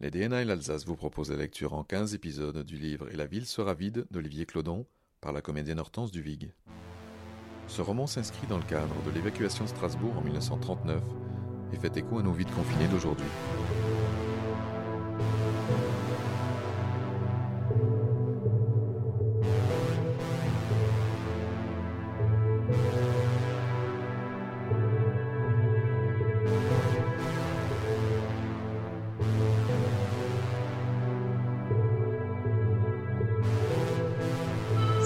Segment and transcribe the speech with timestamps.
[0.00, 3.26] Les DNA et l'Alsace vous proposent la lecture en 15 épisodes du livre Et la
[3.26, 4.86] ville sera vide d'Olivier Clodon
[5.20, 6.52] par la comédienne Hortense Duvig.
[7.66, 11.02] Ce roman s'inscrit dans le cadre de l'évacuation de Strasbourg en 1939
[11.72, 13.26] et fait écho à nos vides confinés d'aujourd'hui.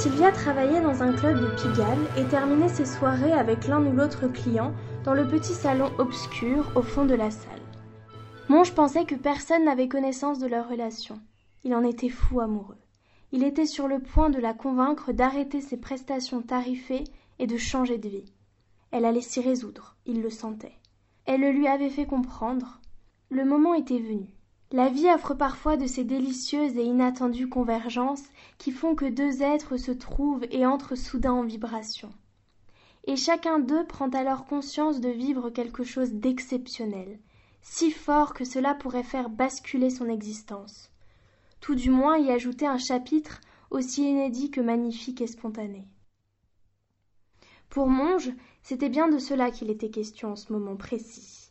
[0.03, 4.27] Sylvia travaillait dans un club de Pigalle et terminait ses soirées avec l'un ou l'autre
[4.27, 7.62] client dans le petit salon obscur au fond de la salle.
[8.48, 11.20] Monge pensait que personne n'avait connaissance de leur relation.
[11.62, 12.80] Il en était fou amoureux.
[13.30, 17.05] Il était sur le point de la convaincre d'arrêter ses prestations tarifées
[17.39, 18.33] et de changer de vie.
[18.91, 20.80] Elle allait s'y résoudre, il le sentait.
[21.27, 22.80] Elle le lui avait fait comprendre.
[23.30, 24.34] Le moment était venu.
[24.73, 28.25] La vie offre parfois de ces délicieuses et inattendues convergences
[28.56, 32.11] qui font que deux êtres se trouvent et entrent soudain en vibration.
[33.06, 37.19] Et chacun d'eux prend alors conscience de vivre quelque chose d'exceptionnel,
[37.61, 40.91] si fort que cela pourrait faire basculer son existence,
[41.61, 45.86] tout du moins y ajouter un chapitre aussi inédit que magnifique et spontané.
[47.69, 51.51] Pour Monge, c'était bien de cela qu'il était question en ce moment précis.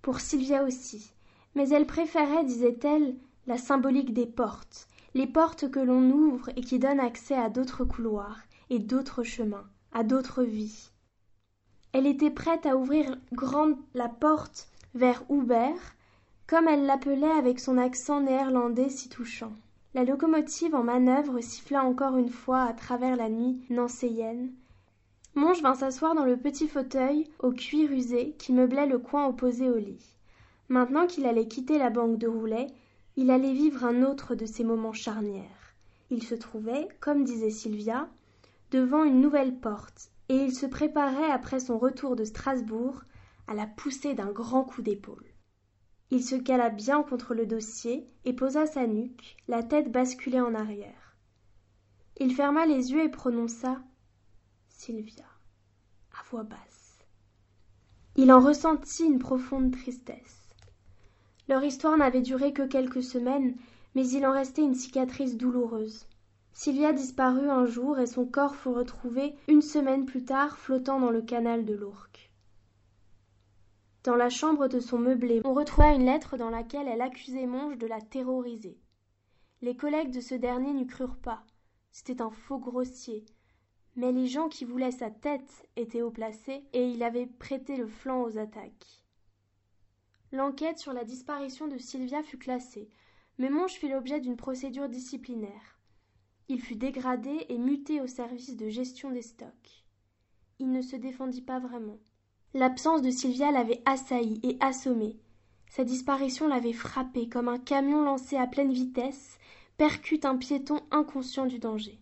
[0.00, 1.13] Pour Sylvia aussi,
[1.54, 3.14] mais elle préférait, disait-elle,
[3.46, 7.84] la symbolique des portes, les portes que l'on ouvre et qui donnent accès à d'autres
[7.84, 8.40] couloirs
[8.70, 10.90] et d'autres chemins, à d'autres vies.
[11.92, 15.94] Elle était prête à ouvrir grande la porte vers Hubert,
[16.46, 19.52] comme elle l'appelait avec son accent néerlandais si touchant.
[19.94, 24.52] La locomotive en manœuvre siffla encore une fois à travers la nuit nancéienne.
[25.36, 29.70] Monge vint s'asseoir dans le petit fauteuil au cuir usé qui meublait le coin opposé
[29.70, 30.13] au lit.
[30.68, 32.68] Maintenant qu'il allait quitter la banque de Roulet,
[33.16, 35.74] il allait vivre un autre de ces moments charnières.
[36.10, 38.08] Il se trouvait, comme disait Sylvia,
[38.70, 43.02] devant une nouvelle porte, et il se préparait, après son retour de Strasbourg,
[43.46, 45.26] à la pousser d'un grand coup d'épaule.
[46.10, 50.54] Il se cala bien contre le dossier et posa sa nuque, la tête basculée en
[50.54, 51.16] arrière.
[52.18, 53.82] Il ferma les yeux et prononça
[54.68, 55.24] Sylvia,
[56.12, 56.98] à voix basse.
[58.16, 60.43] Il en ressentit une profonde tristesse.
[61.48, 63.54] Leur histoire n'avait duré que quelques semaines,
[63.94, 66.06] mais il en restait une cicatrice douloureuse.
[66.52, 71.10] Sylvia disparut un jour et son corps fut retrouvé une semaine plus tard flottant dans
[71.10, 72.30] le canal de l'Ourcq.
[74.04, 77.78] Dans la chambre de son meublé, on retrouva une lettre dans laquelle elle accusait Monge
[77.78, 78.78] de la terroriser.
[79.62, 81.42] Les collègues de ce dernier n'y crurent pas.
[81.90, 83.24] C'était un faux grossier.
[83.96, 87.86] Mais les gens qui voulaient sa tête étaient haut placés et il avait prêté le
[87.86, 89.03] flanc aux attaques.
[90.34, 92.88] L'enquête sur la disparition de Sylvia fut classée,
[93.38, 95.78] mais Monge fit l'objet d'une procédure disciplinaire.
[96.48, 99.84] Il fut dégradé et muté au service de gestion des stocks.
[100.58, 102.00] Il ne se défendit pas vraiment.
[102.52, 105.20] L'absence de Sylvia l'avait assailli et assommé.
[105.70, 109.38] Sa disparition l'avait frappé comme un camion lancé à pleine vitesse
[109.76, 112.00] percute un piéton inconscient du danger.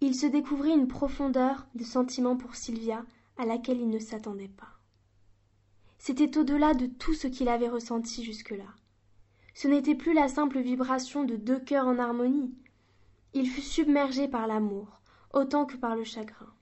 [0.00, 3.04] Il se découvrit une profondeur de sentiment pour Sylvia
[3.36, 4.77] à laquelle il ne s'attendait pas.
[5.98, 8.74] C'était au-delà de tout ce qu'il avait ressenti jusque-là.
[9.54, 12.54] Ce n'était plus la simple vibration de deux cœurs en harmonie.
[13.34, 15.00] Il fut submergé par l'amour,
[15.32, 16.52] autant que par le chagrin.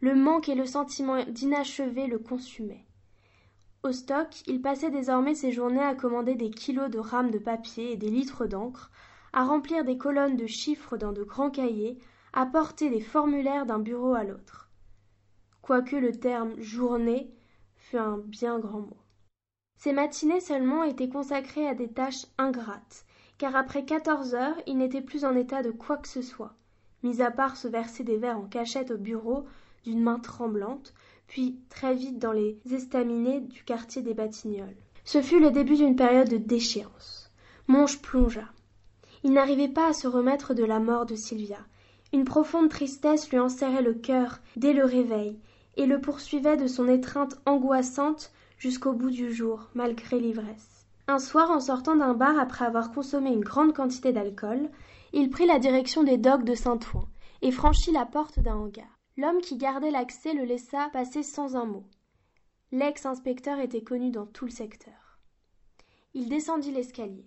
[0.00, 2.86] Le manque et le sentiment d'inachevé le consumaient.
[3.82, 7.92] Au stock, il passait désormais ses journées à commander des kilos de rames de papier
[7.92, 8.92] et des litres d'encre,
[9.32, 11.98] à remplir des colonnes de chiffres dans de grands cahiers,
[12.32, 14.70] à porter des formulaires d'un bureau à l'autre.
[15.62, 17.32] Quoique le terme journée
[17.98, 18.96] un bien grand mot.
[19.76, 23.04] Ces matinées seulement étaient consacrées à des tâches ingrates,
[23.38, 26.54] car après quatorze heures il n'était plus en état de quoi que ce soit,
[27.02, 29.44] mis à part se verser des verres en cachette au bureau
[29.84, 30.94] d'une main tremblante,
[31.26, 34.76] puis très vite dans les estaminets du quartier des Batignolles.
[35.04, 37.32] Ce fut le début d'une période de déchéance.
[37.66, 38.48] Monge plongea.
[39.24, 41.58] Il n'arrivait pas à se remettre de la mort de Sylvia.
[42.12, 45.38] Une profonde tristesse lui enserrait le cœur dès le réveil,
[45.76, 50.86] et le poursuivait de son étreinte angoissante jusqu'au bout du jour, malgré l'ivresse.
[51.08, 54.70] Un soir, en sortant d'un bar après avoir consommé une grande quantité d'alcool,
[55.12, 57.08] il prit la direction des docks de Saint-Ouen
[57.42, 58.98] et franchit la porte d'un hangar.
[59.16, 61.84] L'homme qui gardait l'accès le laissa passer sans un mot.
[62.70, 65.18] L'ex-inspecteur était connu dans tout le secteur.
[66.14, 67.26] Il descendit l'escalier.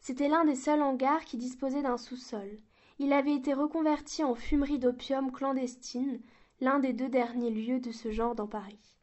[0.00, 2.58] C'était l'un des seuls hangars qui disposait d'un sous-sol.
[2.98, 6.20] Il avait été reconverti en fumerie d'opium clandestine,
[6.60, 8.96] l'un des deux derniers lieux de ce genre dans Paris.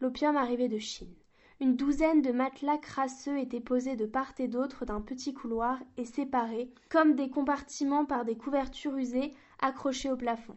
[0.00, 1.14] L'opium arrivait de Chine.
[1.60, 6.04] Une douzaine de matelas crasseux étaient posés de part et d'autre d'un petit couloir et
[6.04, 10.56] séparés, comme des compartiments par des couvertures usées accrochées au plafond.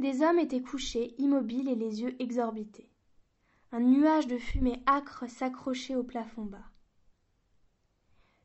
[0.00, 2.90] Des hommes étaient couchés, immobiles et les yeux exorbités.
[3.70, 6.64] Un nuage de fumée âcre s'accrochait au plafond bas.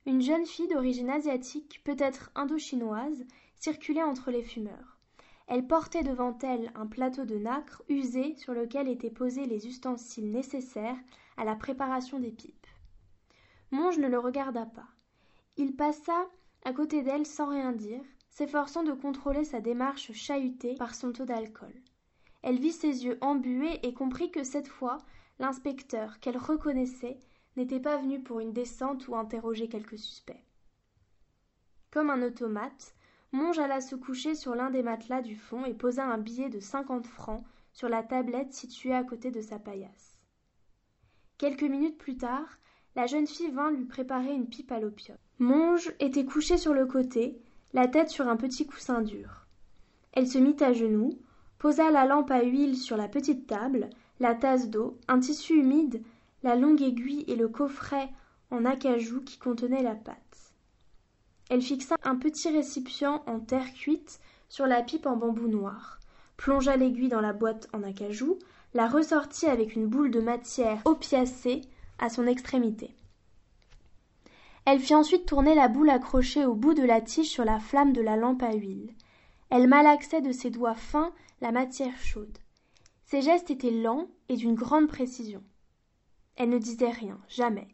[0.05, 4.98] Une jeune fille d'origine asiatique, peut-être indo-chinoise, circulait entre les fumeurs.
[5.49, 10.29] Elle portait devant elle un plateau de nacre usé sur lequel étaient posés les ustensiles
[10.31, 10.97] nécessaires
[11.37, 12.67] à la préparation des pipes.
[13.71, 14.87] Monge ne le regarda pas.
[15.57, 16.27] Il passa
[16.65, 21.25] à côté d'elle sans rien dire, s'efforçant de contrôler sa démarche chahutée par son taux
[21.25, 21.73] d'alcool.
[22.43, 24.99] Elle vit ses yeux embués et comprit que cette fois
[25.39, 27.19] l'inspecteur qu'elle reconnaissait
[27.57, 30.43] n'était pas venu pour une descente ou interroger quelque suspect.
[31.89, 32.93] Comme un automate,
[33.31, 36.59] Monge alla se coucher sur l'un des matelas du fond et posa un billet de
[36.59, 37.43] cinquante francs
[37.73, 40.19] sur la tablette située à côté de sa paillasse.
[41.37, 42.47] Quelques minutes plus tard,
[42.95, 45.17] la jeune fille vint lui préparer une pipe à l'opium.
[45.37, 47.39] Monge était couché sur le côté,
[47.73, 49.45] la tête sur un petit coussin dur.
[50.13, 51.11] Elle se mit à genoux,
[51.59, 53.89] posa la lampe à huile sur la petite table,
[54.19, 56.03] la tasse d'eau, un tissu humide,
[56.41, 58.09] la longue aiguille et le coffret
[58.49, 60.28] en acajou qui contenait la pâte.
[61.49, 64.19] Elle fixa un petit récipient en terre cuite
[64.49, 65.99] sur la pipe en bambou noir,
[66.37, 68.37] plongea l'aiguille dans la boîte en acajou,
[68.73, 71.61] la ressortit avec une boule de matière opiacée
[71.97, 72.95] à son extrémité.
[74.65, 77.93] Elle fit ensuite tourner la boule accrochée au bout de la tige sur la flamme
[77.93, 78.93] de la lampe à huile.
[79.49, 81.11] Elle malaxait de ses doigts fins
[81.41, 82.37] la matière chaude.
[83.05, 85.43] Ses gestes étaient lents et d'une grande précision.
[86.35, 87.67] Elle ne disait rien, jamais.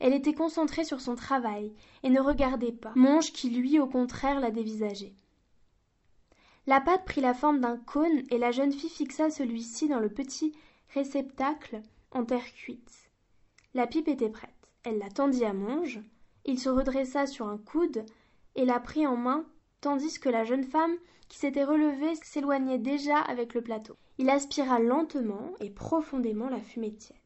[0.00, 1.72] Elle était concentrée sur son travail
[2.02, 5.14] et ne regardait pas Monge qui, lui, au contraire, la dévisageait.
[6.66, 10.08] La pâte prit la forme d'un cône et la jeune fille fixa celui-ci dans le
[10.08, 10.52] petit
[10.94, 13.10] réceptacle en terre cuite.
[13.74, 14.50] La pipe était prête.
[14.82, 16.00] Elle la tendit à Monge.
[16.44, 18.04] Il se redressa sur un coude
[18.54, 19.44] et la prit en main,
[19.80, 20.96] tandis que la jeune femme,
[21.28, 23.96] qui s'était relevée, s'éloignait déjà avec le plateau.
[24.18, 27.18] Il aspira lentement et profondément la fumée tiède.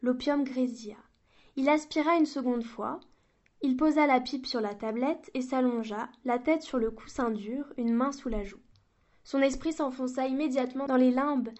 [0.00, 0.96] L'opium grésilla.
[1.56, 2.98] Il aspira une seconde fois.
[3.60, 7.66] Il posa la pipe sur la tablette et s'allongea, la tête sur le coussin dur,
[7.76, 8.60] une main sous la joue.
[9.22, 11.50] Son esprit s'enfonça immédiatement dans les limbes,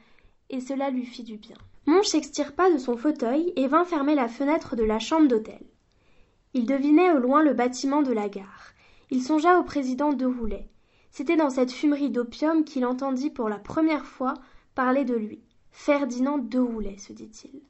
[0.49, 1.57] et cela lui fit du bien.
[1.87, 5.63] Monge s'extirpa de son fauteuil et vint fermer la fenêtre de la chambre d'hôtel.
[6.55, 8.73] Il devinait au loin le bâtiment de la gare.
[9.11, 10.69] Il songea au président de Roulet.
[11.11, 14.35] C'était dans cette fumerie d'opium qu'il entendit pour la première fois
[14.75, 15.43] parler de lui.
[15.71, 17.61] Ferdinand de Roulet, se dit-il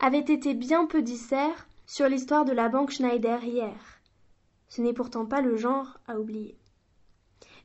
[0.00, 4.00] avait été bien peu dissert sur l'histoire de la banque Schneider hier.
[4.68, 6.56] Ce n'est pourtant pas le genre à oublier.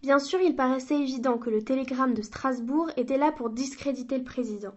[0.02, 4.24] Bien sûr, il paraissait évident que le télégramme de Strasbourg était là pour discréditer le
[4.24, 4.74] président.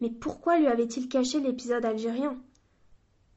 [0.00, 2.38] Mais pourquoi lui avait-il caché l'épisode algérien?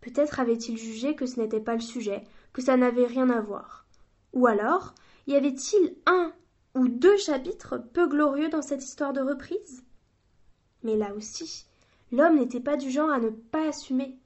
[0.02, 3.86] Peut-être avait-il jugé que ce n'était pas le sujet, que ça n'avait rien à voir.
[4.34, 4.96] Ou alors,
[5.28, 6.34] y avait-il un
[6.76, 9.84] ou deux chapitres peu glorieux dans cette histoire de reprise?
[10.84, 11.68] Mais là aussi,
[12.14, 14.20] L'homme n'était pas du genre à ne pas assumer.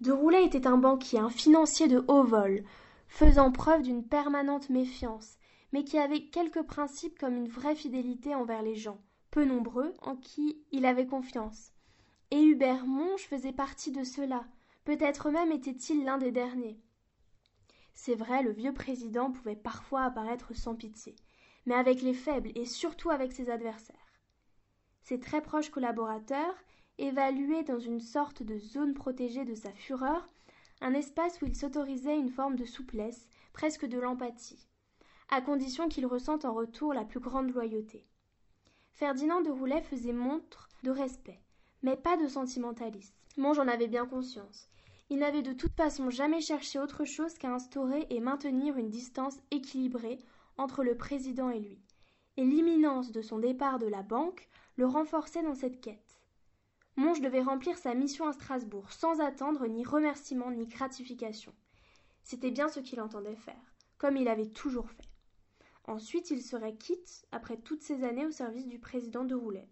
[0.00, 2.62] De Roulet était un banquier, un financier de haut vol,
[3.08, 5.36] faisant preuve d'une permanente méfiance,
[5.72, 9.00] mais qui avait quelques principes comme une vraie fidélité envers les gens,
[9.32, 11.72] peu nombreux, en qui il avait confiance.
[12.30, 14.44] Et Hubert Monge faisait partie de ceux-là.
[14.84, 16.78] Peut-être même était-il l'un des derniers.
[17.94, 21.16] C'est vrai, le vieux président pouvait parfois apparaître sans pitié,
[21.66, 23.96] mais avec les faibles et surtout avec ses adversaires.
[25.02, 26.54] Ses très proches collaborateurs
[26.98, 30.28] évaluait dans une sorte de zone protégée de sa fureur
[30.80, 34.66] un espace où il s'autorisait une forme de souplesse, presque de l'empathie,
[35.30, 38.04] à condition qu'il ressente en retour la plus grande loyauté.
[38.92, 41.40] Ferdinand de Roulet faisait montre de respect,
[41.82, 43.14] mais pas de sentimentalisme.
[43.36, 44.68] Monge en avait bien conscience.
[45.08, 49.38] Il n'avait de toute façon jamais cherché autre chose qu'à instaurer et maintenir une distance
[49.50, 50.18] équilibrée
[50.58, 51.80] entre le président et lui.
[52.36, 56.01] Et l'imminence de son départ de la banque le renforçait dans cette quête.
[56.96, 61.54] Monge devait remplir sa mission à Strasbourg, sans attendre ni remerciement ni gratification.
[62.22, 65.08] C'était bien ce qu'il entendait faire, comme il avait toujours fait.
[65.84, 69.68] Ensuite, il serait quitte après toutes ces années au service du président de Roulet.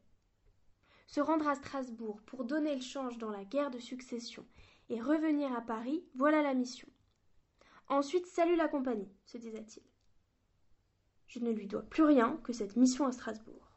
[1.06, 4.46] Se rendre à Strasbourg pour donner le change dans la guerre de succession
[4.88, 6.88] et revenir à Paris, voilà la mission.
[7.88, 9.82] Ensuite, salut la compagnie, se disait-il.
[11.26, 13.70] Je ne lui dois plus rien que cette mission à Strasbourg.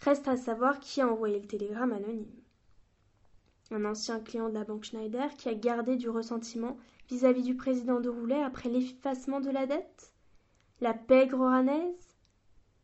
[0.00, 2.37] Reste à savoir qui a envoyé le télégramme anonyme.
[3.70, 8.00] Un ancien client de la banque Schneider qui a gardé du ressentiment vis-à-vis du président
[8.00, 10.12] de Roulet après l'effacement de la dette?
[10.80, 12.16] La pègre oranaise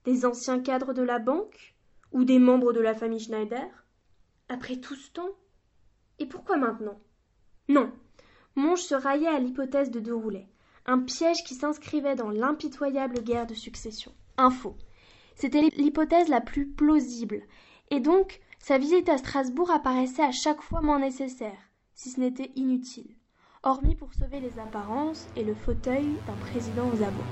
[0.05, 1.75] Des anciens cadres de la banque?
[2.13, 3.87] Ou des membres de la famille Schneider?
[4.49, 5.35] Après tout ce temps?
[6.19, 7.01] Et pourquoi maintenant?
[7.69, 7.91] Non,
[8.57, 10.47] Monge se raillait à l'hypothèse de De Roulet,
[10.87, 14.13] un piège qui s'inscrivait dans l'impitoyable guerre de succession.
[14.37, 14.77] Info.
[15.35, 17.43] C'était l'hypothèse la plus plausible,
[17.91, 21.59] et donc sa visite à Strasbourg apparaissait à chaque fois moins nécessaire,
[21.93, 23.15] si ce n'était inutile,
[23.63, 27.29] hormis pour sauver les apparences et le fauteuil d'un président aux abois.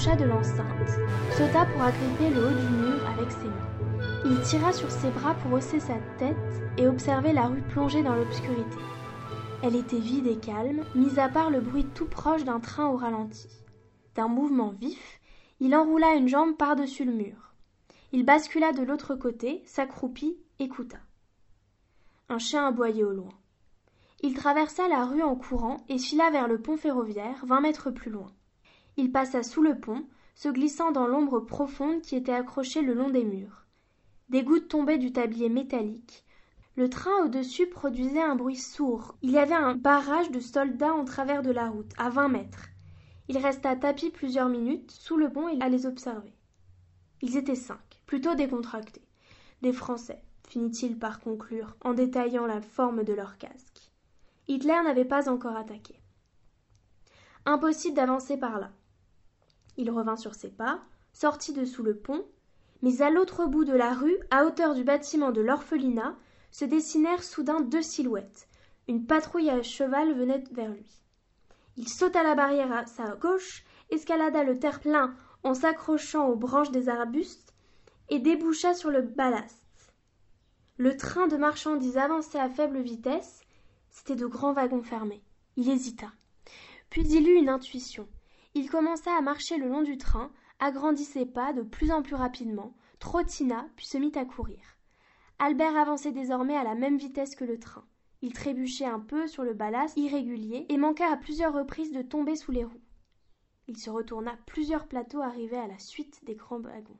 [0.00, 0.88] De l'enceinte,
[1.36, 4.24] sauta pour agripper le haut du mur avec ses mains.
[4.24, 6.36] Il tira sur ses bras pour hausser sa tête
[6.78, 8.78] et observer la rue plongée dans l'obscurité.
[9.62, 12.96] Elle était vide et calme, mis à part le bruit tout proche d'un train au
[12.96, 13.46] ralenti.
[14.14, 15.20] D'un mouvement vif,
[15.60, 17.52] il enroula une jambe par-dessus le mur.
[18.12, 20.96] Il bascula de l'autre côté, s'accroupit, écouta.
[22.30, 23.34] Un chien aboyait au loin.
[24.22, 28.10] Il traversa la rue en courant et fila vers le pont ferroviaire, vingt mètres plus
[28.10, 28.32] loin.
[29.00, 30.04] Il passa sous le pont,
[30.34, 33.64] se glissant dans l'ombre profonde qui était accrochée le long des murs.
[34.28, 36.22] Des gouttes tombaient du tablier métallique.
[36.76, 39.16] Le train au-dessus produisait un bruit sourd.
[39.22, 42.66] Il y avait un barrage de soldats en travers de la route, à vingt mètres.
[43.28, 46.34] Il resta tapis plusieurs minutes sous le pont et à les observer.
[47.22, 49.08] Ils étaient cinq, plutôt décontractés.
[49.62, 53.90] Des Français, finit-il par conclure, en détaillant la forme de leur casque.
[54.46, 55.98] Hitler n'avait pas encore attaqué.
[57.46, 58.70] Impossible d'avancer par là.
[59.76, 62.24] Il revint sur ses pas, sortit de sous le pont,
[62.82, 66.16] mais à l'autre bout de la rue, à hauteur du bâtiment de l'orphelinat,
[66.50, 68.48] se dessinèrent soudain deux silhouettes.
[68.88, 70.86] Une patrouille à cheval venait vers lui.
[71.76, 76.88] Il sauta la barrière à sa gauche, escalada le terre-plein en s'accrochant aux branches des
[76.88, 77.54] arbustes
[78.08, 79.56] et déboucha sur le ballast.
[80.76, 83.42] Le train de marchandises avançait à faible vitesse.
[83.90, 85.22] C'étaient de grands wagons fermés.
[85.56, 86.06] Il hésita.
[86.88, 88.08] Puis il eut une intuition.
[88.54, 92.16] Il commença à marcher le long du train, agrandit ses pas de plus en plus
[92.16, 94.60] rapidement, trottina, puis se mit à courir.
[95.38, 97.84] Albert avançait désormais à la même vitesse que le train.
[98.22, 102.36] Il trébuchait un peu sur le ballast irrégulier et manqua à plusieurs reprises de tomber
[102.36, 102.82] sous les roues.
[103.66, 106.98] Il se retourna, plusieurs plateaux arrivaient à la suite des grands wagons.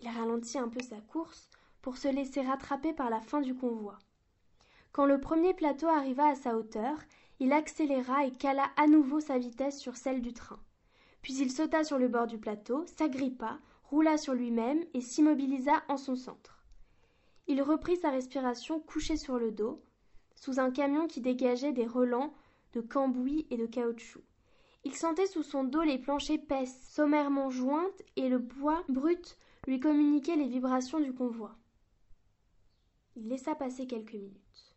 [0.00, 1.50] Il ralentit un peu sa course
[1.82, 3.98] pour se laisser rattraper par la fin du convoi.
[4.92, 6.98] Quand le premier plateau arriva à sa hauteur,
[7.40, 10.58] il accéléra et cala à nouveau sa vitesse sur celle du train.
[11.22, 15.96] Puis il sauta sur le bord du plateau, s'agrippa, roula sur lui-même et s'immobilisa en
[15.96, 16.64] son centre.
[17.46, 19.82] Il reprit sa respiration couché sur le dos,
[20.34, 22.34] sous un camion qui dégageait des relents
[22.72, 24.22] de cambouis et de caoutchouc.
[24.84, 29.80] Il sentait sous son dos les planches épaisses, sommairement jointes, et le bois brut lui
[29.80, 31.56] communiquait les vibrations du convoi.
[33.16, 34.67] Il laissa passer quelques minutes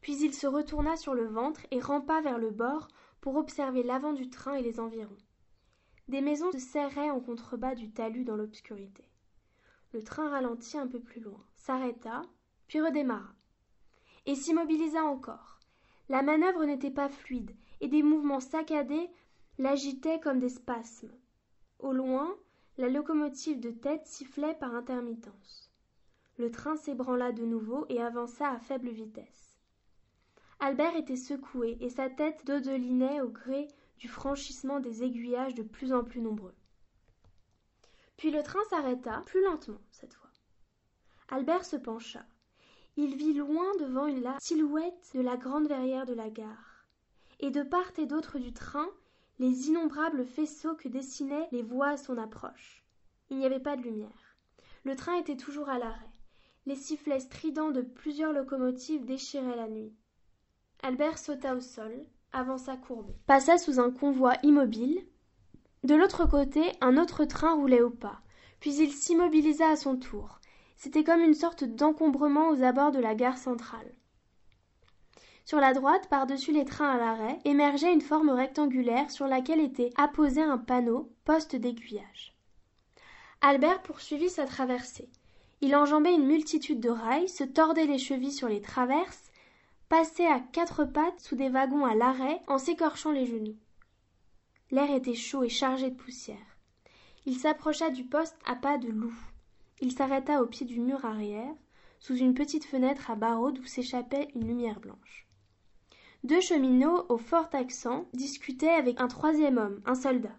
[0.00, 2.88] puis il se retourna sur le ventre et rampa vers le bord
[3.20, 5.16] pour observer l'avant du train et les environs.
[6.08, 9.04] Des maisons se serraient en contrebas du talus dans l'obscurité.
[9.92, 12.22] Le train ralentit un peu plus loin, s'arrêta,
[12.66, 13.34] puis redémarra.
[14.26, 15.58] Et s'immobilisa encore.
[16.08, 19.10] La manœuvre n'était pas fluide, et des mouvements saccadés
[19.58, 21.12] l'agitaient comme des spasmes.
[21.78, 22.34] Au loin,
[22.76, 25.70] la locomotive de tête sifflait par intermittence.
[26.38, 29.47] Le train s'ébranla de nouveau et avança à faible vitesse.
[30.60, 35.92] Albert était secoué et sa tête dodelinait au gré du franchissement des aiguillages de plus
[35.92, 36.54] en plus nombreux.
[38.16, 40.30] Puis le train s'arrêta, plus lentement cette fois.
[41.28, 42.24] Albert se pencha.
[42.96, 46.86] Il vit loin devant la silhouette de la grande verrière de la gare,
[47.38, 48.88] et de part et d'autre du train
[49.38, 52.84] les innombrables faisceaux que dessinaient les voies à son approche.
[53.30, 54.36] Il n'y avait pas de lumière.
[54.82, 56.10] Le train était toujours à l'arrêt.
[56.66, 59.94] Les sifflets stridents de plusieurs locomotives déchiraient la nuit.
[60.82, 61.92] Albert sauta au sol,
[62.32, 65.04] avança courbé, passa sous un convoi immobile,
[65.82, 68.20] De l'autre côté, un autre train roulait au pas,
[68.60, 70.40] puis il s'immobilisa à son tour.
[70.76, 73.92] C'était comme une sorte d'encombrement aux abords de la gare centrale.
[75.44, 79.90] Sur la droite, par-dessus les trains à l'arrêt, émergeait une forme rectangulaire sur laquelle était
[79.96, 82.36] apposé un panneau poste d'aiguillage.
[83.40, 85.08] Albert poursuivit sa traversée.
[85.60, 89.30] Il enjambait une multitude de rails, se tordait les chevilles sur les traverses,
[89.88, 93.56] passait à quatre pattes sous des wagons à l'arrêt en s'écorchant les genoux.
[94.70, 96.58] L'air était chaud et chargé de poussière.
[97.24, 99.16] Il s'approcha du poste à pas de loup.
[99.80, 101.54] Il s'arrêta au pied du mur arrière,
[102.00, 105.26] sous une petite fenêtre à barreaux d'où s'échappait une lumière blanche.
[106.24, 110.36] Deux cheminots au fort accent discutaient avec un troisième homme, un soldat.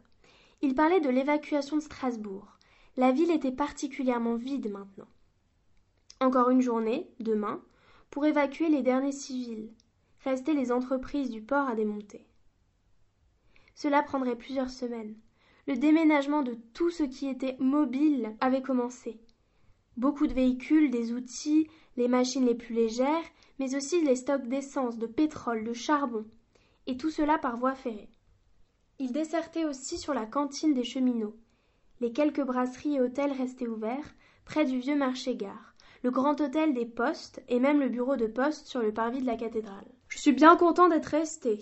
[0.62, 2.58] Ils parlaient de l'évacuation de Strasbourg.
[2.98, 5.08] La ville était particulièrement vide maintenant.
[6.20, 7.64] Encore une journée, demain,
[8.10, 9.72] pour évacuer les derniers civils.
[10.24, 12.26] Restaient les entreprises du port à démonter.
[13.76, 15.16] Cela prendrait plusieurs semaines.
[15.68, 19.20] Le déménagement de tout ce qui était mobile avait commencé.
[19.96, 23.24] Beaucoup de véhicules, des outils, les machines les plus légères,
[23.60, 26.26] mais aussi les stocks d'essence, de pétrole, de charbon,
[26.88, 28.10] et tout cela par voie ferrée.
[28.98, 31.38] Il dessertait aussi sur la cantine des cheminots.
[32.02, 36.86] Les quelques brasseries et hôtels restaient ouverts, près du vieux marché-gare, le grand hôtel des
[36.86, 39.86] postes et même le bureau de poste sur le parvis de la cathédrale.
[40.08, 41.60] Je suis bien content d'être resté,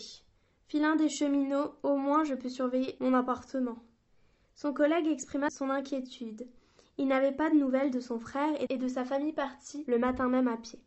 [0.67, 3.81] Fit l'un des cheminots, au moins je peux surveiller mon appartement.
[4.53, 6.45] Son collègue exprima son inquiétude.
[6.97, 10.27] Il n'avait pas de nouvelles de son frère et de sa famille partie le matin
[10.27, 10.81] même à pied.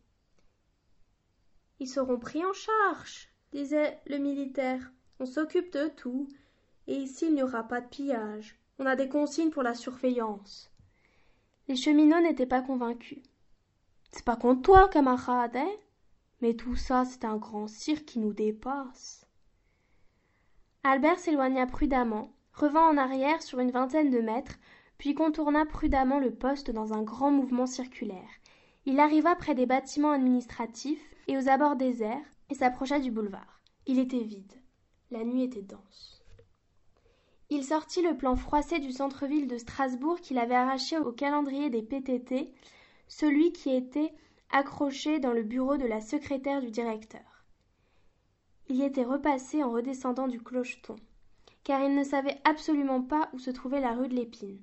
[1.79, 4.93] Ils seront pris en charge, disait le militaire.
[5.19, 6.29] On s'occupe de tout.
[6.87, 8.59] Et ici il n'y aura pas de pillage.
[8.79, 10.71] On a des consignes pour la surveillance.
[11.69, 13.23] Les cheminots n'étaient pas convaincus.
[14.13, 15.71] C'est pas contre toi, camarade, hein?
[16.41, 19.27] Mais tout ça, c'est un grand cirque qui nous dépasse.
[20.83, 24.57] Albert s'éloigna prudemment, revint en arrière sur une vingtaine de mètres,
[24.97, 28.31] puis contourna prudemment le poste dans un grand mouvement circulaire.
[28.87, 33.63] Il arriva près des bâtiments administratifs et aux abords déserts, et s'approcha du boulevard.
[33.87, 34.53] Il était vide.
[35.11, 36.23] La nuit était dense.
[37.51, 41.83] Il sortit le plan froissé du centre-ville de Strasbourg qu'il avait arraché au calendrier des
[41.83, 42.53] PTT,
[43.11, 44.15] celui qui était
[44.51, 47.45] accroché dans le bureau de la secrétaire du directeur.
[48.69, 50.95] Il y était repassé en redescendant du clocheton,
[51.65, 54.63] car il ne savait absolument pas où se trouvait la rue de l'Épine.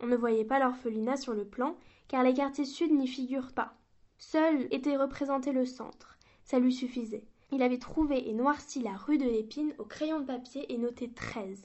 [0.00, 3.74] On ne voyait pas l'orphelinat sur le plan, car les quartiers sud n'y figurent pas.
[4.16, 6.16] Seul était représenté le centre.
[6.44, 7.26] Ça lui suffisait.
[7.50, 11.10] Il avait trouvé et noirci la rue de l'Épine au crayon de papier et noté
[11.12, 11.64] 13,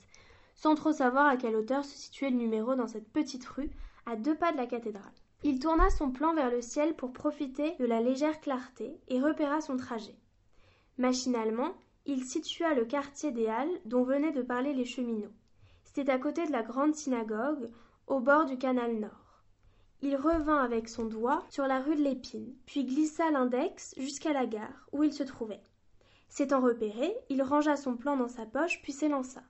[0.55, 3.69] sans trop savoir à quelle hauteur se situait le numéro dans cette petite rue,
[4.07, 5.13] à deux pas de la cathédrale.
[5.45, 9.59] Il tourna son plan vers le ciel pour profiter de la légère clarté et repéra
[9.59, 10.15] son trajet.
[10.97, 11.73] Machinalement,
[12.05, 15.33] il situa le quartier des Halles dont venaient de parler les cheminots.
[15.83, 17.69] C'était à côté de la grande synagogue,
[18.07, 19.43] au bord du canal Nord.
[20.01, 24.45] Il revint avec son doigt sur la rue de l'Épine, puis glissa l'index jusqu'à la
[24.45, 25.63] gare où il se trouvait.
[26.29, 29.43] S'étant repéré, il rangea son plan dans sa poche puis s'élança.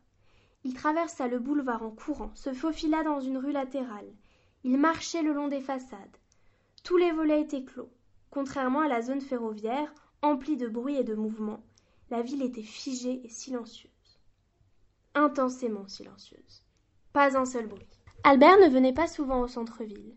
[0.64, 4.12] Il traversa le boulevard en courant, se faufila dans une rue latérale.
[4.64, 6.18] Il marchait le long des façades.
[6.84, 7.90] Tous les volets étaient clos.
[8.30, 11.62] Contrairement à la zone ferroviaire, emplie de bruit et de mouvement,
[12.10, 13.92] la ville était figée et silencieuse.
[15.16, 16.64] Intensément silencieuse.
[17.12, 17.88] Pas un seul bruit.
[18.24, 20.16] Albert ne venait pas souvent au centre-ville.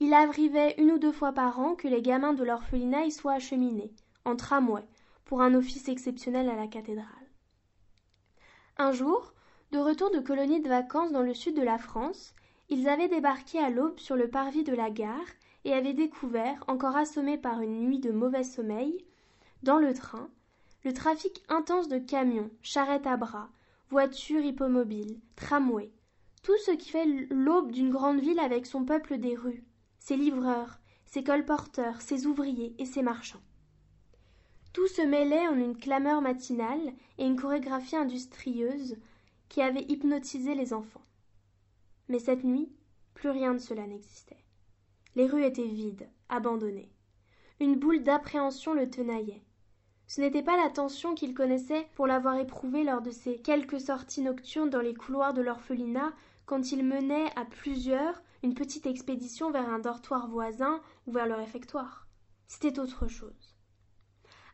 [0.00, 3.34] Il arrivait une ou deux fois par an que les gamins de l'orphelinat y soient
[3.34, 3.92] acheminés,
[4.24, 4.84] en tramway,
[5.24, 7.06] pour un office exceptionnel à la cathédrale.
[8.76, 9.34] Un jour,
[9.72, 12.34] de retour de colonies de vacances dans le sud de la France,
[12.68, 15.26] ils avaient débarqué à l'aube sur le parvis de la gare
[15.64, 19.04] et avaient découvert, encore assommés par une nuit de mauvais sommeil,
[19.62, 20.28] dans le train,
[20.84, 23.48] le trafic intense de camions, charrettes à bras,
[23.90, 25.90] voitures hippomobiles, tramways,
[26.42, 29.64] tout ce qui fait l'aube d'une grande ville avec son peuple des rues,
[29.98, 33.42] ses livreurs, ses colporteurs, ses ouvriers et ses marchands.
[34.72, 38.96] Tout se mêlait en une clameur matinale et une chorégraphie industrieuse
[39.48, 41.02] qui avait hypnotisé les enfants.
[42.08, 42.70] Mais cette nuit,
[43.14, 44.44] plus rien de cela n'existait.
[45.14, 46.92] Les rues étaient vides, abandonnées.
[47.60, 49.42] Une boule d'appréhension le tenaillait.
[50.06, 54.22] Ce n'était pas la tension qu'il connaissait pour l'avoir éprouvée lors de ses quelques sorties
[54.22, 56.12] nocturnes dans les couloirs de l'orphelinat
[56.46, 61.34] quand il menait à plusieurs une petite expédition vers un dortoir voisin ou vers le
[61.34, 62.06] réfectoire.
[62.46, 63.56] C'était autre chose.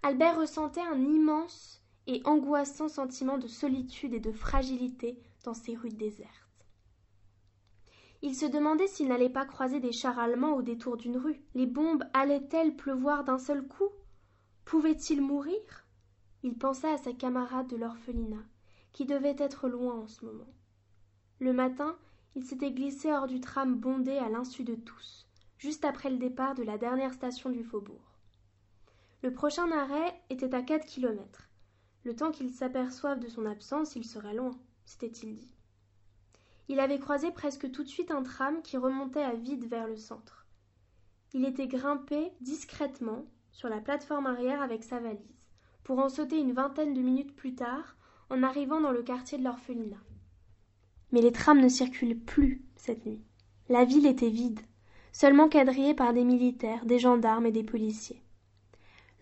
[0.02, 5.90] Albert ressentait un immense et angoissant sentiment de solitude et de fragilité dans ces rues
[5.90, 6.43] désertes.
[8.26, 11.42] Il se demandait s'il n'allait pas croiser des chars allemands au détour d'une rue.
[11.54, 13.90] Les bombes allaient-elles pleuvoir d'un seul coup?
[14.64, 15.87] Pouvait-il mourir?
[16.42, 18.46] Il pensa à sa camarade de l'orphelinat,
[18.92, 20.48] qui devait être loin en ce moment.
[21.38, 21.98] Le matin,
[22.34, 26.54] il s'était glissé hors du tram bondé à l'insu de tous, juste après le départ
[26.54, 28.18] de la dernière station du faubourg.
[29.22, 31.50] Le prochain arrêt était à quatre kilomètres.
[32.04, 35.53] Le temps qu'il s'aperçoive de son absence, il serait loin, s'était-il dit.
[36.68, 39.96] Il avait croisé presque tout de suite un tram qui remontait à vide vers le
[39.96, 40.46] centre.
[41.33, 45.42] Il était grimpé discrètement sur la plateforme arrière avec sa valise,
[45.83, 47.96] pour en sauter une vingtaine de minutes plus tard
[48.31, 50.03] en arrivant dans le quartier de l'orphelinat.
[51.12, 53.22] Mais les trams ne circulent plus cette nuit.
[53.68, 54.61] La ville était vide,
[55.12, 58.22] seulement quadrillée par des militaires, des gendarmes et des policiers.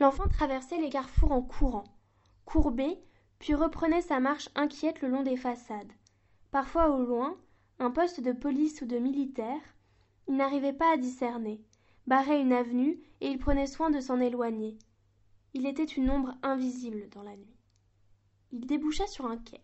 [0.01, 1.85] L'enfant traversait les carrefours en courant,
[2.45, 2.99] courbé,
[3.39, 5.93] puis reprenait sa marche inquiète le long des façades.
[6.53, 7.37] Parfois au loin,
[7.79, 9.63] un poste de police ou de militaire,
[10.29, 11.65] il n'arrivait pas à discerner,
[12.07, 14.79] barrait une avenue et il prenait soin de s'en éloigner.
[15.55, 17.57] Il était une ombre invisible dans la nuit.
[18.53, 19.63] Il déboucha sur un quai,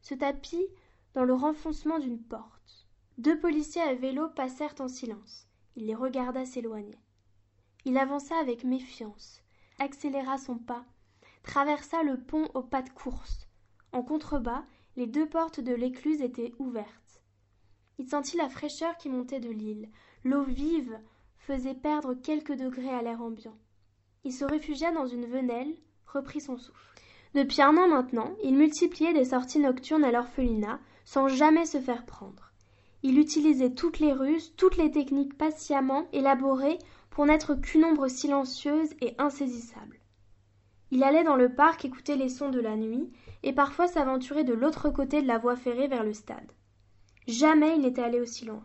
[0.00, 0.66] se tapit
[1.12, 2.88] dans le renfoncement d'une porte.
[3.18, 5.46] Deux policiers à vélo passèrent en silence.
[5.76, 6.98] Il les regarda s'éloigner.
[7.84, 9.42] Il avança avec méfiance,
[9.78, 10.86] accéléra son pas,
[11.42, 13.48] traversa le pont au pas de course.
[13.92, 14.64] En contrebas,
[14.96, 17.22] les deux portes de l'écluse étaient ouvertes.
[17.98, 19.88] Il sentit la fraîcheur qui montait de l'île.
[20.24, 20.98] L'eau vive
[21.38, 23.56] faisait perdre quelques degrés à l'air ambiant.
[24.24, 25.74] Il se réfugia dans une venelle,
[26.06, 26.94] reprit son souffle.
[27.34, 32.04] Depuis un an maintenant, il multipliait des sorties nocturnes à l'orphelinat, sans jamais se faire
[32.04, 32.52] prendre.
[33.02, 36.78] Il utilisait toutes les ruses, toutes les techniques patiemment élaborées
[37.10, 39.98] pour n'être qu'une ombre silencieuse et insaisissable.
[40.90, 43.10] Il allait dans le parc écouter les sons de la nuit
[43.42, 46.52] et parfois s'aventurer de l'autre côté de la voie ferrée vers le stade.
[47.26, 48.64] Jamais il n'était allé aussi loin.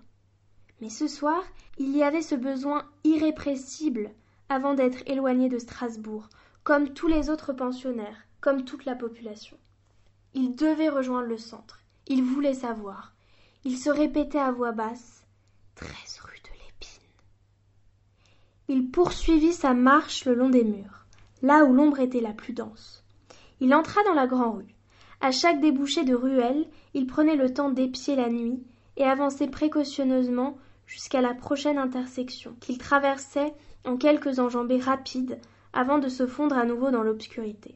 [0.82, 1.44] Mais ce soir,
[1.78, 4.12] il y avait ce besoin irrépressible
[4.50, 6.30] avant d'être éloigné de Strasbourg,
[6.64, 9.58] comme tous les autres pensionnaires, comme toute la population.
[10.34, 11.82] Il devait rejoindre le centre.
[12.08, 13.14] Il voulait savoir.
[13.64, 15.26] Il se répétait à voix basse.
[15.76, 17.10] Treize rue de l'Épine.
[18.68, 21.06] Il poursuivit sa marche le long des murs,
[21.42, 23.04] là où l'ombre était la plus dense.
[23.60, 24.76] Il entra dans la grande rue.
[25.20, 28.64] À chaque débouché de ruelle, il prenait le temps d'épier la nuit
[28.98, 33.54] et avançait précautionneusement jusqu'à la prochaine intersection, qu'il traversait
[33.86, 35.40] en quelques enjambées rapides
[35.74, 37.76] avant de se fondre à nouveau dans l'obscurité.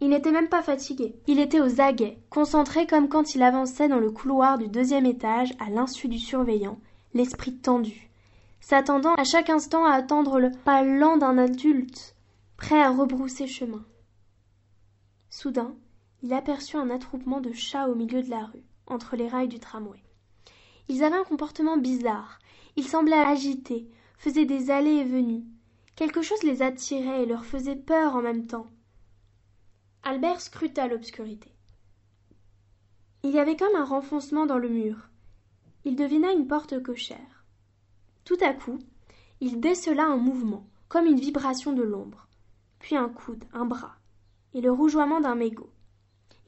[0.00, 1.16] Il n'était même pas fatigué.
[1.26, 5.52] Il était aux aguets, concentré comme quand il avançait dans le couloir du deuxième étage
[5.58, 6.78] à l'insu du surveillant,
[7.14, 8.08] l'esprit tendu,
[8.60, 12.14] s'attendant à chaque instant à attendre le pas lent d'un adulte,
[12.56, 13.84] prêt à rebrousser chemin.
[15.30, 15.76] Soudain,
[16.22, 19.60] il aperçut un attroupement de chats au milieu de la rue, entre les rails du
[19.60, 20.02] tramway.
[20.88, 22.38] Ils avaient un comportement bizarre.
[22.76, 25.44] Ils semblaient agités, faisaient des allées et venues.
[25.96, 28.68] Quelque chose les attirait et leur faisait peur en même temps.
[30.02, 31.52] Albert scruta l'obscurité.
[33.22, 35.10] Il y avait comme un renfoncement dans le mur.
[35.84, 37.44] Il devina une porte cochère.
[38.24, 38.78] Tout à coup,
[39.40, 42.28] il décela un mouvement, comme une vibration de l'ombre,
[42.78, 43.97] puis un coude, un bras,
[44.60, 45.70] le rougeoiement d'un mégot.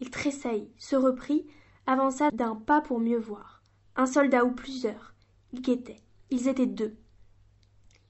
[0.01, 1.47] Il tressaillit, se reprit,
[1.87, 3.63] avança d'un pas pour mieux voir.
[3.97, 5.15] Un soldat ou plusieurs.
[5.53, 6.01] Il guettait.
[6.31, 6.97] Ils étaient deux.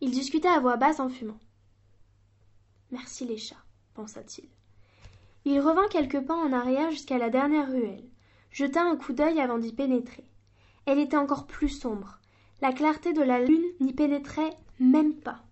[0.01, 1.39] Il discutait à voix basse en fumant.
[2.91, 4.49] Merci les chats, pensa-t-il.
[5.45, 8.09] Il revint quelques pas en arrière jusqu'à la dernière ruelle,
[8.51, 10.25] jeta un coup d'œil avant d'y pénétrer.
[10.87, 12.19] Elle était encore plus sombre.
[12.61, 15.43] La clarté de la lune n'y pénétrait même pas.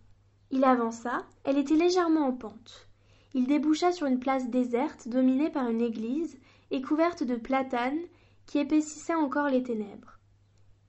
[0.51, 2.88] Il avança, elle était légèrement en pente.
[3.35, 6.39] Il déboucha sur une place déserte dominée par une église
[6.71, 8.01] et couverte de platanes
[8.47, 10.19] qui épaississaient encore les ténèbres.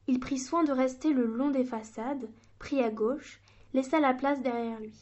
[0.07, 3.41] Il prit soin de rester le long des façades, prit à gauche,
[3.73, 4.95] laissa la place derrière lui.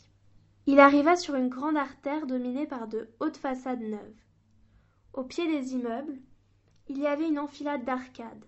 [0.65, 4.21] Il arriva sur une grande artère dominée par de hautes façades neuves.
[5.13, 6.19] Au pied des immeubles,
[6.89, 8.45] il y avait une enfilade d'arcades.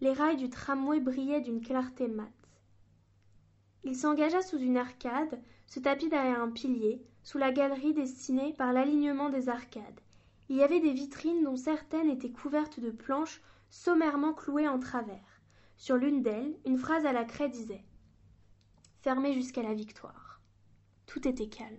[0.00, 2.28] Les rails du tramway brillaient d'une clarté mate.
[3.84, 8.72] Il s'engagea sous une arcade, se tapit derrière un pilier, sous la galerie destinée par
[8.72, 10.00] l'alignement des arcades.
[10.48, 15.40] Il y avait des vitrines dont certaines étaient couvertes de planches sommairement clouées en travers.
[15.76, 17.84] Sur l'une d'elles, une phrase à la craie disait
[19.02, 20.40] Fermé jusqu'à la victoire.
[21.06, 21.78] Tout était calme.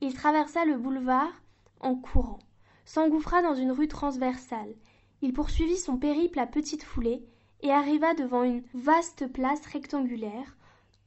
[0.00, 1.32] Il traversa le boulevard
[1.80, 2.38] en courant,
[2.84, 4.74] s'engouffra dans une rue transversale.
[5.20, 7.26] Il poursuivit son périple à petite foulée
[7.62, 10.56] et arriva devant une vaste place rectangulaire.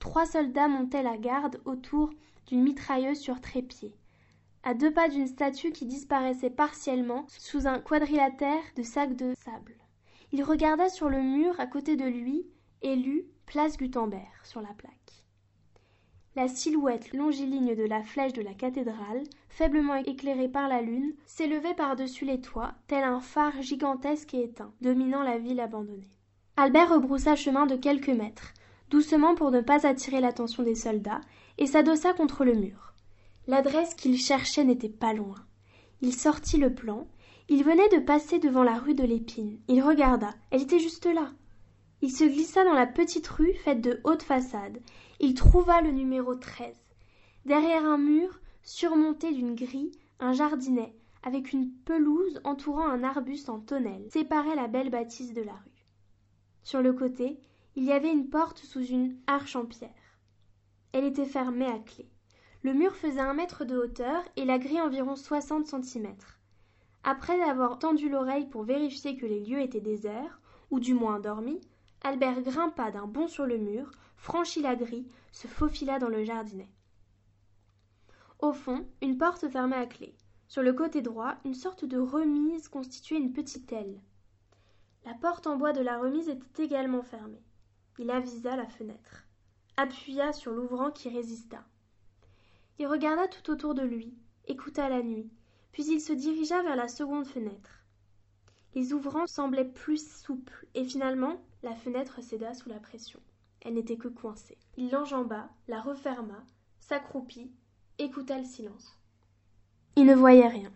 [0.02, 2.10] Trois soldats montaient la garde autour
[2.48, 3.96] d'une mitrailleuse sur trépied,
[4.64, 9.76] à deux pas d'une statue qui disparaissait partiellement sous un quadrilatère de sacs de sable.
[10.32, 12.48] Il regarda sur le mur à côté de lui
[12.82, 15.24] et lut Place Gutenberg sur la plaque.
[16.36, 21.76] La silhouette longiligne de la flèche de la cathédrale, faiblement éclairée par la lune, s'élevait
[21.76, 26.10] par-dessus les toits, tel un phare gigantesque et éteint, dominant la ville abandonnée.
[26.58, 28.54] Albert rebroussa chemin de quelques mètres,
[28.92, 31.22] doucement pour ne pas attirer l'attention des soldats,
[31.58, 32.94] et s'adossa contre le mur.
[33.48, 35.40] L'adresse qu'il cherchait n'était pas loin.
[36.02, 37.08] Il sortit le plan.
[37.50, 39.60] Il venait de passer devant la rue de l'Épine.
[39.68, 40.36] Il regarda.
[40.52, 41.32] Elle était juste là.
[42.04, 44.80] Il se glissa dans la petite rue faite de hautes façades
[45.24, 46.76] il trouva le numéro 13.
[47.46, 53.60] Derrière un mur, surmonté d'une grille, un jardinet, avec une pelouse entourant un arbuste en
[53.60, 55.86] tonnelle, séparait la belle bâtisse de la rue.
[56.64, 57.40] Sur le côté,
[57.76, 59.90] il y avait une porte sous une arche en pierre.
[60.92, 62.10] Elle était fermée à clé.
[62.64, 66.40] Le mur faisait un mètre de hauteur et la grille environ soixante centimètres.
[67.04, 71.62] Après avoir tendu l'oreille pour vérifier que les lieux étaient déserts, ou du moins endormis,
[72.04, 76.70] Albert grimpa d'un bond sur le mur, franchit la grille, se faufila dans le jardinet.
[78.40, 80.14] Au fond, une porte fermée à clé.
[80.48, 84.02] Sur le côté droit, une sorte de remise constituait une petite aile.
[85.06, 87.42] La porte en bois de la remise était également fermée.
[88.02, 89.24] Il avisa la fenêtre,
[89.78, 91.64] appuya sur l'ouvrant qui résista.
[92.80, 94.14] Il regarda tout autour de lui,
[94.48, 95.30] écouta la nuit,
[95.72, 97.86] puis il se dirigea vers la seconde fenêtre.
[98.76, 103.22] Les ouvrants semblaient plus souples, et finalement la fenêtre céda sous la pression
[103.62, 104.58] elle n'était que coincée.
[104.78, 106.44] Il l'enjamba, la referma,
[106.80, 107.52] s'accroupit,
[108.00, 108.98] écouta le silence.
[109.96, 110.72] Il ne voyait rien.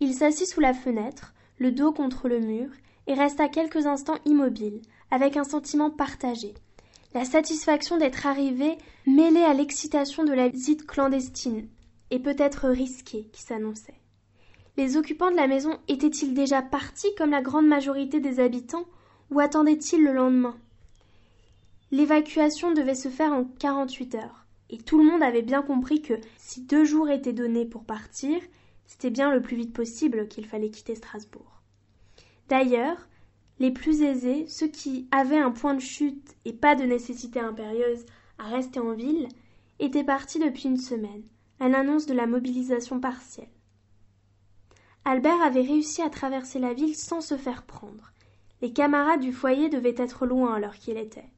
[0.00, 2.70] Il s'assit sous la fenêtre, le dos contre le mur,
[3.06, 4.80] et resta quelques instants immobile,
[5.12, 6.54] avec un sentiment partagé.
[7.12, 11.68] La satisfaction d'être arrivé mêlée à l'excitation de la visite clandestine,
[12.10, 14.00] et peut-être risquée, qui s'annonçait.
[14.78, 18.86] Les occupants de la maison étaient-ils déjà partis comme la grande majorité des habitants,
[19.30, 20.56] ou attendaient-ils le lendemain?
[21.90, 26.14] L'évacuation devait se faire en quarante-huit heures, et tout le monde avait bien compris que
[26.38, 28.40] si deux jours étaient donnés pour partir,
[28.86, 31.60] c'était bien le plus vite possible qu'il fallait quitter Strasbourg.
[32.48, 33.08] D'ailleurs,
[33.62, 38.04] les plus aisés, ceux qui avaient un point de chute et pas de nécessité impérieuse
[38.40, 39.28] à rester en ville,
[39.78, 41.22] étaient partis depuis une semaine,
[41.60, 43.46] à l'annonce de la mobilisation partielle.
[45.04, 48.12] Albert avait réussi à traverser la ville sans se faire prendre.
[48.62, 51.30] Les camarades du foyer devaient être loin alors qu'il était.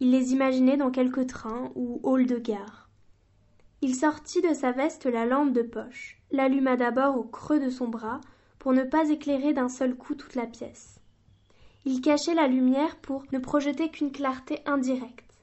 [0.00, 2.90] Il les imaginait dans quelque train ou hall de gare.
[3.80, 7.86] Il sortit de sa veste la lampe de poche, l'alluma d'abord au creux de son
[7.86, 8.20] bras
[8.58, 10.98] pour ne pas éclairer d'un seul coup toute la pièce.
[11.86, 15.42] Il cachait la lumière pour ne projeter qu'une clarté indirecte.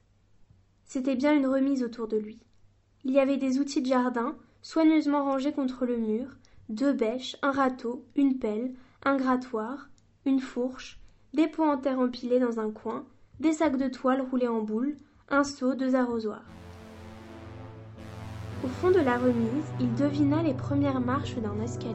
[0.84, 2.42] C'était bien une remise autour de lui.
[3.04, 6.28] Il y avait des outils de jardin, soigneusement rangés contre le mur,
[6.68, 8.74] deux bêches, un râteau, une pelle,
[9.04, 9.88] un grattoir,
[10.26, 10.98] une fourche,
[11.32, 13.04] des pots en terre empilés dans un coin,
[13.40, 14.96] des sacs de toile roulés en boule,
[15.28, 16.44] un seau, deux arrosoirs.
[18.64, 21.94] Au fond de la remise, il devina les premières marches d'un escalier.